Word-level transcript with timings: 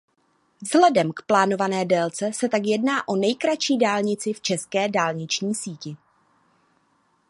Vzhledem 0.61 1.11
k 1.11 1.21
plánované 1.27 1.85
délce 1.85 2.33
se 2.33 2.49
tak 2.49 2.61
jedná 2.65 3.07
o 3.07 3.15
nejkratší 3.15 3.77
dálnici 3.77 4.33
v 4.33 4.41
české 4.41 4.89
dálniční 4.89 5.55
síti. 5.55 5.97